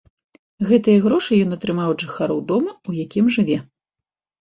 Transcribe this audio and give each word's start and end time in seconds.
Гэтыя 0.69 1.03
грошы 1.03 1.31
ён 1.47 1.55
атрымаў 1.59 1.89
ад 1.93 1.99
жыхароў 2.07 2.43
дома, 2.55 2.71
у 2.89 2.99
якім 3.05 3.25
жыве. 3.41 3.63